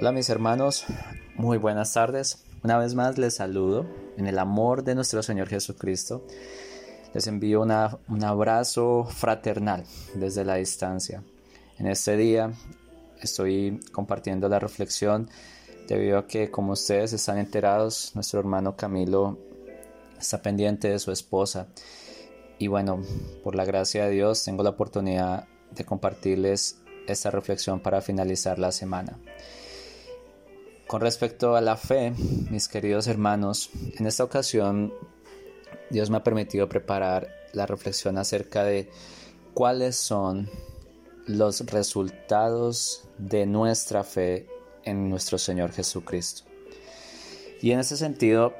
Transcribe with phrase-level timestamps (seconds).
[0.00, 0.84] Hola mis hermanos,
[1.34, 2.44] muy buenas tardes.
[2.62, 3.84] Una vez más les saludo
[4.16, 6.24] en el amor de nuestro Señor Jesucristo.
[7.14, 9.82] Les envío un abrazo fraternal
[10.14, 11.24] desde la distancia.
[11.80, 12.52] En este día
[13.20, 15.28] estoy compartiendo la reflexión
[15.88, 19.36] debido a que como ustedes están enterados, nuestro hermano Camilo
[20.16, 21.66] está pendiente de su esposa.
[22.60, 23.02] Y bueno,
[23.42, 26.78] por la gracia de Dios tengo la oportunidad de compartirles
[27.08, 29.18] esta reflexión para finalizar la semana.
[30.88, 32.14] Con respecto a la fe,
[32.48, 34.94] mis queridos hermanos, en esta ocasión
[35.90, 38.88] Dios me ha permitido preparar la reflexión acerca de
[39.52, 40.48] cuáles son
[41.26, 44.46] los resultados de nuestra fe
[44.82, 46.44] en nuestro Señor Jesucristo.
[47.60, 48.54] Y en ese sentido,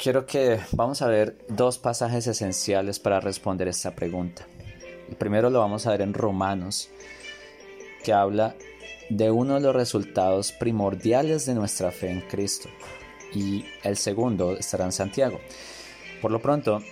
[0.00, 4.48] quiero que vamos a ver dos pasajes esenciales para responder esta pregunta.
[5.08, 6.88] El primero lo vamos a ver en Romanos,
[8.02, 8.56] que habla
[9.16, 12.68] de uno de los resultados primordiales de nuestra fe en Cristo.
[13.34, 15.40] Y el segundo estará en Santiago.
[16.20, 16.82] Por lo pronto,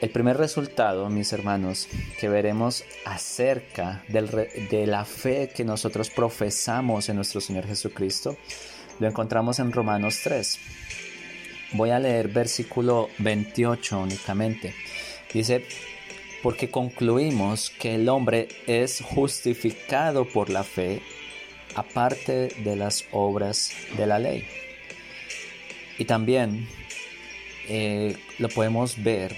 [0.00, 1.86] el primer resultado, mis hermanos,
[2.18, 8.36] que veremos acerca de la fe que nosotros profesamos en nuestro Señor Jesucristo,
[8.98, 10.58] lo encontramos en Romanos 3.
[11.74, 14.74] Voy a leer versículo 28 únicamente.
[15.32, 15.64] Dice,
[16.42, 21.00] porque concluimos que el hombre es justificado por la fe
[21.74, 24.44] aparte de las obras de la ley.
[25.98, 26.68] Y también
[27.68, 29.34] eh, lo podemos ver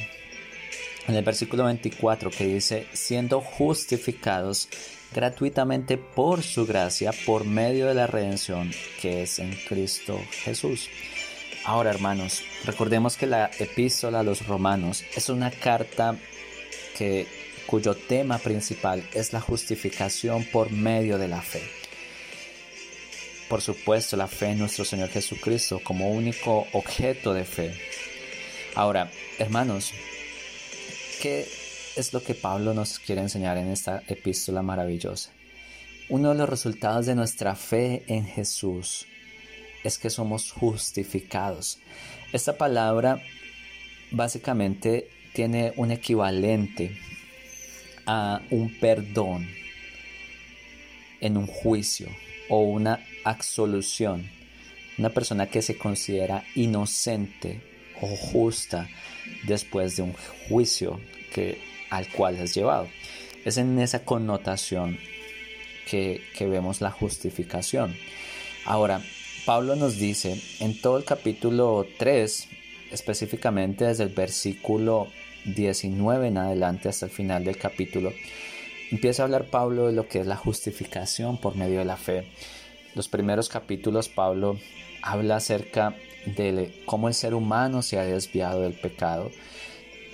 [1.07, 4.69] en el versículo 24 que dice, siendo justificados
[5.15, 10.89] gratuitamente por su gracia, por medio de la redención que es en Cristo Jesús.
[11.65, 16.17] Ahora, hermanos, recordemos que la epístola a los romanos es una carta
[17.67, 21.63] cuyo tema principal es la justificación por medio de la fe.
[23.49, 27.75] Por supuesto, la fe en nuestro Señor Jesucristo como único objeto de fe.
[28.75, 29.93] Ahora, hermanos,
[31.21, 31.47] ¿qué
[31.97, 35.31] es lo que Pablo nos quiere enseñar en esta epístola maravillosa?
[36.09, 39.07] Uno de los resultados de nuestra fe en Jesús
[39.85, 41.79] es que somos justificados.
[42.33, 43.23] Esta palabra
[44.11, 46.97] básicamente tiene un equivalente
[48.07, 49.49] a un perdón
[51.21, 52.09] en un juicio
[52.49, 54.31] o una absolución.
[54.97, 57.61] Una persona que se considera inocente
[58.01, 58.89] o justa
[59.45, 60.15] después de un
[60.49, 61.01] juicio
[61.33, 62.89] que, al cual es llevado.
[63.45, 64.99] Es en esa connotación
[65.91, 67.97] que, que vemos la justificación.
[68.65, 69.03] Ahora,
[69.45, 72.49] Pablo nos dice en todo el capítulo 3,
[72.93, 75.09] específicamente desde el versículo
[75.45, 78.13] 19 en adelante hasta el final del capítulo,
[78.91, 82.27] empieza a hablar Pablo de lo que es la justificación por medio de la fe.
[82.95, 84.59] Los primeros capítulos Pablo
[85.03, 85.95] habla acerca
[86.27, 89.31] de cómo el ser humano se ha desviado del pecado.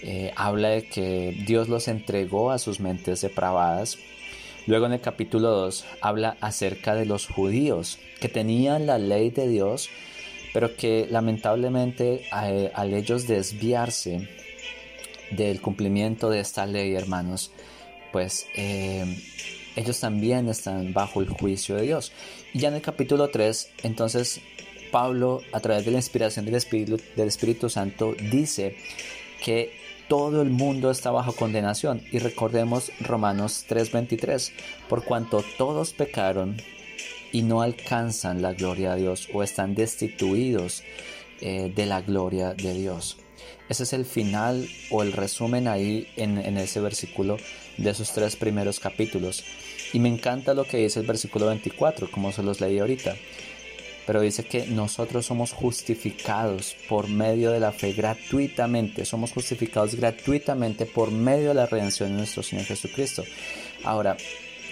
[0.02, 3.98] Eh, habla de que Dios los entregó a sus mentes depravadas.
[4.66, 9.48] Luego en el capítulo 2 habla acerca de los judíos que tenían la ley de
[9.48, 9.88] Dios,
[10.52, 14.28] pero que lamentablemente al ellos desviarse
[15.30, 17.50] del cumplimiento de esta ley, hermanos,
[18.12, 19.04] pues eh,
[19.76, 22.12] ellos también están bajo el juicio de Dios.
[22.52, 24.40] Y ya en el capítulo 3, entonces
[24.90, 28.76] Pablo, a través de la inspiración del Espíritu, del Espíritu Santo, dice
[29.42, 29.72] que
[30.08, 32.02] todo el mundo está bajo condenación.
[32.10, 34.52] Y recordemos Romanos 3:23,
[34.88, 36.56] por cuanto todos pecaron
[37.32, 40.82] y no alcanzan la gloria de Dios o están destituidos
[41.40, 43.19] eh, de la gloria de Dios.
[43.68, 47.36] Ese es el final o el resumen ahí en, ese versículo
[47.76, 49.44] de esos tres primeros capítulos.
[49.92, 53.14] Y me encanta lo que dice el versículo 24, como se los leí ahorita.
[54.06, 59.04] Pero dice que nosotros somos justificados por medio de la fe gratuitamente.
[59.04, 63.22] Somos justificados gratuitamente por medio de la redención de nuestro Señor Jesucristo.
[63.84, 64.16] Ahora,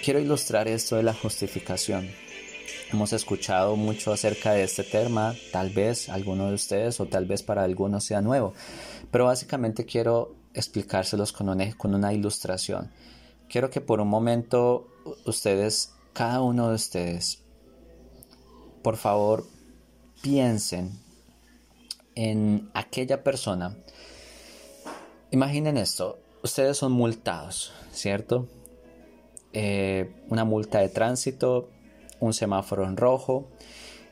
[0.03, 2.09] quiero ilustrar esto de la justificación.
[2.91, 7.43] Hemos escuchado mucho acerca de este tema, tal vez alguno de ustedes o tal vez
[7.43, 8.55] para algunos sea nuevo,
[9.11, 12.89] pero básicamente quiero explicárselos con una, con una ilustración.
[13.47, 14.87] Quiero que por un momento
[15.27, 17.43] ustedes, cada uno de ustedes,
[18.81, 19.45] por favor,
[20.23, 20.91] piensen
[22.15, 23.77] en aquella persona.
[25.29, 28.47] Imaginen esto, ustedes son multados, ¿cierto?
[29.53, 31.69] Eh, una multa de tránsito
[32.19, 33.47] un semáforo en rojo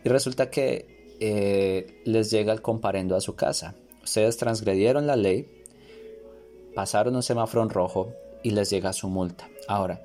[0.04, 3.76] y resulta que eh, les llega el comparendo a su casa.
[4.04, 5.64] Ustedes transgredieron la ley,
[6.76, 8.14] pasaron un semáforo en rojo
[8.44, 9.50] y les llega su multa.
[9.68, 10.02] Ahora,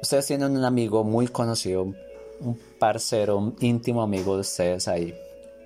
[0.00, 5.14] ustedes tienen un amigo muy conocido, un parcero, un íntimo amigo de ustedes ahí,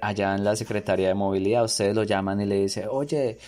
[0.00, 3.38] allá en la Secretaría de Movilidad, ustedes lo llaman y le dicen, oye,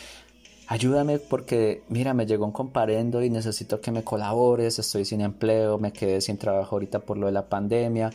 [0.67, 5.79] ayúdame porque, mira, me llegó un comparendo y necesito que me colabores, estoy sin empleo,
[5.79, 8.11] me quedé sin trabajo ahorita por lo de la pandemia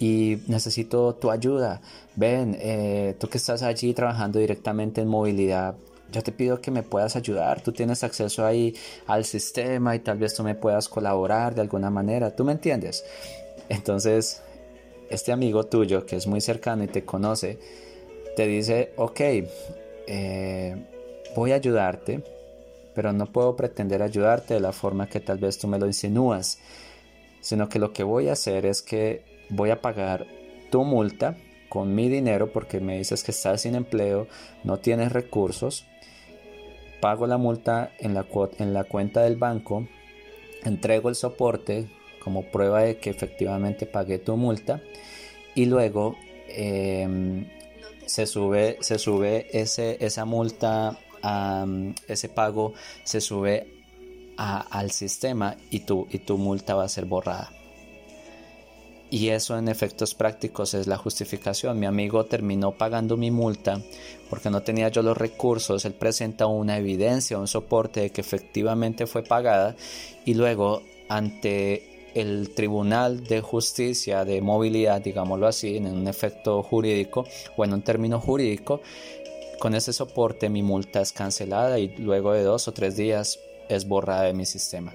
[0.00, 1.80] y necesito tu ayuda.
[2.16, 5.76] Ven, eh, tú que estás allí trabajando directamente en movilidad,
[6.12, 8.74] yo te pido que me puedas ayudar, tú tienes acceso ahí
[9.06, 13.04] al sistema y tal vez tú me puedas colaborar de alguna manera, ¿tú me entiendes?
[13.68, 14.42] Entonces,
[15.10, 17.58] este amigo tuyo que es muy cercano y te conoce,
[18.36, 19.20] te dice, ok,
[20.06, 20.76] eh,
[21.34, 22.22] voy a ayudarte,
[22.94, 26.58] pero no puedo pretender ayudarte de la forma que tal vez tú me lo insinúas,
[27.40, 30.26] sino que lo que voy a hacer es que voy a pagar
[30.70, 31.36] tu multa
[31.68, 34.28] con mi dinero porque me dices que estás sin empleo,
[34.62, 35.86] no tienes recursos,
[37.00, 38.26] pago la multa en la,
[38.58, 39.86] en la cuenta del banco,
[40.62, 41.88] entrego el soporte
[42.22, 44.80] como prueba de que efectivamente pagué tu multa
[45.54, 46.16] y luego
[46.48, 47.46] em,
[48.06, 50.98] se sube, se sube ese, esa multa,
[52.08, 52.74] ese pago
[53.04, 53.66] se sube
[54.36, 57.50] al sistema y tu, y tu multa va a ser borrada.
[59.10, 61.78] Y eso en efectos prácticos es la justificación.
[61.78, 63.80] Mi amigo terminó pagando mi multa
[64.28, 65.84] porque no tenía yo los recursos.
[65.84, 69.76] Él presenta una evidencia, un soporte de que efectivamente fue pagada
[70.24, 77.24] y luego ante el Tribunal de Justicia de Movilidad, digámoslo así, en un efecto jurídico
[77.56, 78.80] o en un término jurídico,
[79.64, 83.38] con ese soporte mi multa es cancelada y luego de dos o tres días
[83.70, 84.92] es borrada de mi sistema.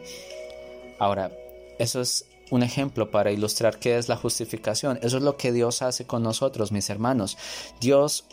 [1.00, 1.32] Ahora,
[1.80, 5.00] eso es un ejemplo para ilustrar qué es la justificación.
[5.02, 7.36] Eso es lo que Dios hace con nosotros, mis hermanos.
[7.82, 8.26] Dios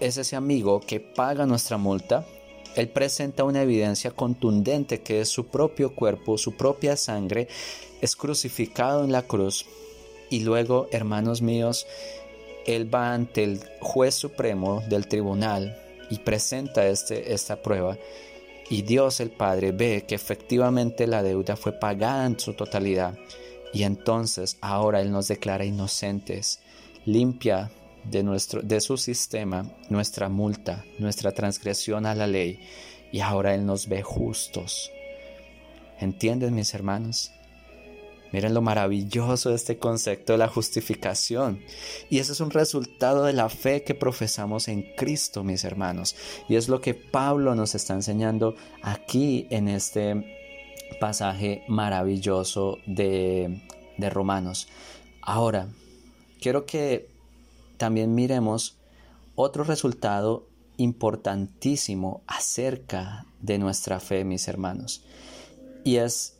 [0.00, 2.24] es ese amigo que paga nuestra multa.
[2.74, 7.46] Él presenta una evidencia contundente que es su propio cuerpo, su propia sangre,
[8.00, 9.66] es crucificado en la cruz.
[10.30, 11.86] Y luego, hermanos míos,
[12.66, 15.76] Él va ante el juez supremo del tribunal
[16.10, 17.96] y presenta este, esta prueba
[18.70, 23.16] y Dios el Padre ve que efectivamente la deuda fue pagada en su totalidad
[23.72, 26.60] y entonces ahora Él nos declara inocentes,
[27.04, 27.70] limpia
[28.04, 32.60] de, nuestro, de su sistema nuestra multa, nuestra transgresión a la ley
[33.12, 34.90] y ahora Él nos ve justos.
[36.00, 37.32] ¿Entienden mis hermanos?
[38.34, 41.60] Miren lo maravilloso de este concepto de la justificación.
[42.10, 46.16] Y ese es un resultado de la fe que profesamos en Cristo, mis hermanos.
[46.48, 50.58] Y es lo que Pablo nos está enseñando aquí en este
[50.98, 53.62] pasaje maravilloso de,
[53.98, 54.66] de Romanos.
[55.22, 55.68] Ahora,
[56.40, 57.08] quiero que
[57.76, 58.78] también miremos
[59.36, 65.04] otro resultado importantísimo acerca de nuestra fe, mis hermanos.
[65.84, 66.34] Y es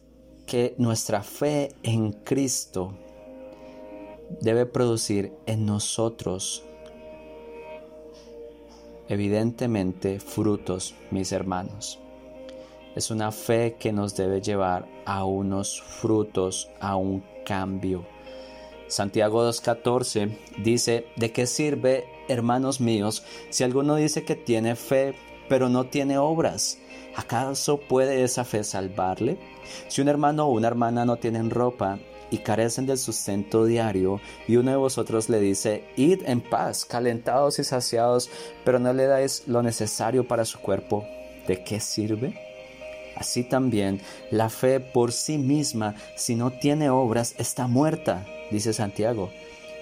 [0.46, 2.94] que nuestra fe en Cristo
[4.40, 6.64] debe producir en nosotros
[9.08, 11.98] evidentemente frutos, mis hermanos.
[12.96, 18.06] Es una fe que nos debe llevar a unos frutos, a un cambio.
[18.86, 25.14] Santiago 2.14 dice, ¿de qué sirve, hermanos míos, si alguno dice que tiene fe,
[25.48, 26.78] pero no tiene obras?
[27.16, 29.38] ¿Acaso puede esa fe salvarle?
[29.88, 31.98] Si un hermano o una hermana no tienen ropa
[32.30, 37.58] y carecen del sustento diario, y uno de vosotros le dice, id en paz, calentados
[37.58, 38.30] y saciados,
[38.64, 41.04] pero no le dais lo necesario para su cuerpo,
[41.46, 42.34] ¿de qué sirve?
[43.16, 49.30] Así también la fe por sí misma, si no tiene obras, está muerta, dice Santiago.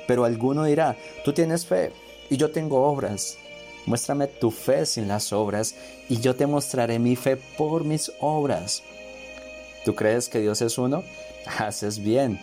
[0.07, 1.93] Pero alguno dirá, tú tienes fe
[2.29, 3.39] y yo tengo obras.
[3.87, 5.75] Muéstrame tu fe sin las obras
[6.09, 8.83] y yo te mostraré mi fe por mis obras.
[9.85, 11.03] ¿Tú crees que Dios es uno?
[11.59, 12.41] Haces bien.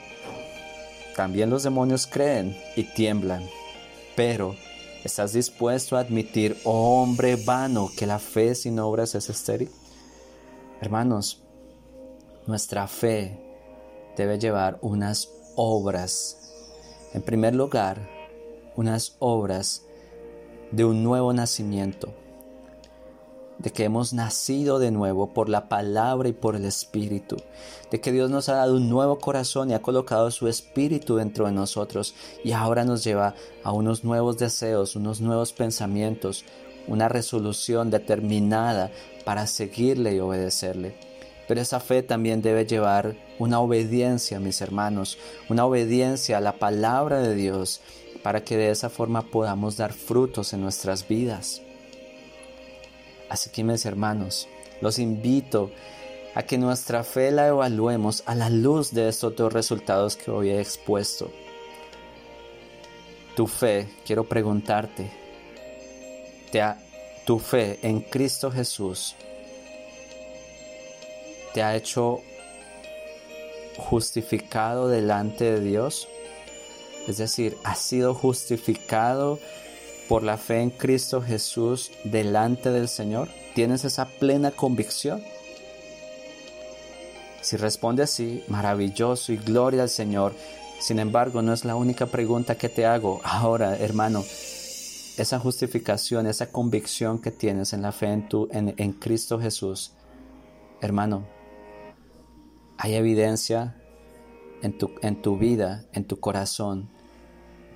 [1.15, 3.47] También los demonios creen y tiemblan.
[4.15, 4.55] Pero,
[5.03, 9.69] ¿estás dispuesto a admitir, oh hombre vano, que la fe sin obras es estéril?
[10.81, 11.41] Hermanos,
[12.47, 13.37] nuestra fe
[14.17, 16.51] debe llevar unas obras.
[17.13, 18.09] En primer lugar,
[18.75, 19.83] unas obras
[20.71, 22.09] de un nuevo nacimiento,
[23.57, 27.37] de que hemos nacido de nuevo por la palabra y por el Espíritu,
[27.91, 31.45] de que Dios nos ha dado un nuevo corazón y ha colocado su Espíritu dentro
[31.45, 36.45] de nosotros y ahora nos lleva a unos nuevos deseos, unos nuevos pensamientos,
[36.87, 38.91] una resolución determinada
[39.25, 40.95] para seguirle y obedecerle.
[41.47, 45.17] Pero esa fe también debe llevar una obediencia, mis hermanos,
[45.49, 47.81] una obediencia a la palabra de Dios
[48.23, 51.61] para que de esa forma podamos dar frutos en nuestras vidas.
[53.29, 54.47] Así que mis hermanos,
[54.81, 55.71] los invito
[56.35, 60.49] a que nuestra fe la evaluemos a la luz de estos dos resultados que hoy
[60.49, 61.31] he expuesto.
[63.35, 65.11] Tu fe, quiero preguntarte,
[66.51, 66.77] ¿te ha,
[67.25, 69.15] tu fe en Cristo Jesús
[71.53, 72.21] te ha hecho
[73.77, 76.07] justificado delante de Dios?
[77.09, 79.39] Es decir, ¿has sido justificado
[80.07, 83.29] por la fe en Cristo Jesús delante del Señor?
[83.55, 85.23] ¿Tienes esa plena convicción?
[87.41, 90.35] Si responde así, maravilloso y gloria al Señor.
[90.79, 93.21] Sin embargo, no es la única pregunta que te hago.
[93.23, 94.23] Ahora, hermano,
[95.17, 98.47] esa justificación, esa convicción que tienes en la fe en, tu,
[98.99, 99.93] Cristo Jesús,
[100.79, 101.25] hermano,
[102.77, 103.75] hay evidencia
[104.61, 106.98] en tu vida, en tu corazón,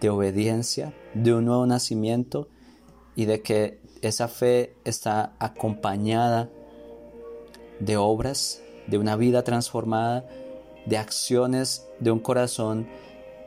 [0.04, 2.50] de obediencia, de un nuevo nacimiento
[3.16, 6.50] y de que esa fe está acompañada
[7.80, 10.28] de obras, de una vida transformada,
[10.86, 12.90] de acciones de un corazón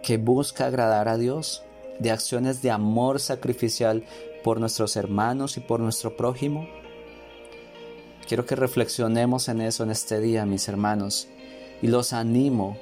[0.03, 1.63] que busca agradar a Dios,
[1.99, 4.07] de acciones de amor sacrificial
[4.43, 6.67] por nuestros hermanos y por nuestro prójimo.
[8.27, 11.29] Quiero que reflexionemos en eso en este día, mis hermanos,
[11.83, 12.79] y los animo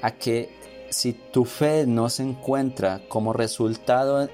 [0.00, 0.48] a que
[0.90, 4.28] si tu fe no se encuentra como resultado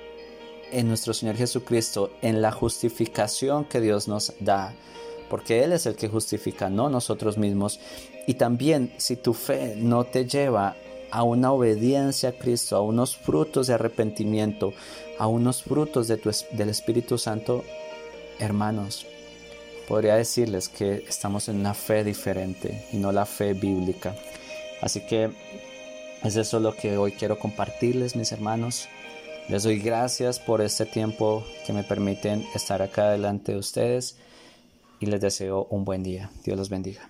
[0.73, 4.75] en nuestro Señor Jesucristo, en la justificación que Dios nos da,
[5.29, 7.79] porque Él es el que justifica, no nosotros mismos.
[8.27, 10.77] Y también si tu fe no te lleva
[11.11, 14.73] a una obediencia a Cristo, a unos frutos de arrepentimiento,
[15.19, 17.65] a unos frutos de tu, del Espíritu Santo,
[18.39, 19.07] hermanos,
[19.87, 24.17] podría decirles que estamos en una fe diferente y no la fe bíblica.
[24.83, 25.31] Así que
[26.25, 28.89] es eso lo que hoy quiero compartirles, mis hermanos.
[29.49, 34.17] Les doy gracias por este tiempo que me permiten estar acá delante de ustedes
[34.99, 36.31] y les deseo un buen día.
[36.45, 37.09] Dios los bendiga.